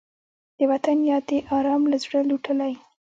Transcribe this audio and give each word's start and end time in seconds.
د 0.57 0.59
وطن 0.71 0.97
یاد 1.09 1.23
دې 1.29 1.39
ارام 1.55 1.83
له 1.91 1.97
زړه 2.03 2.19
لوټلی 2.29 2.73